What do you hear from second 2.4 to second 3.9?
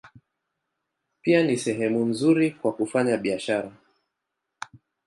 kwa kufanya biashara.